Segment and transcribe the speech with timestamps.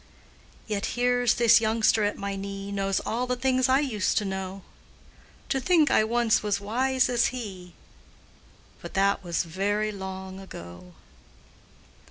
[0.65, 4.63] Yet here's this youngster at my knee Knows all the things I used to know;
[5.49, 7.73] To think I once was wise as he
[8.81, 10.95] But that was very long ago.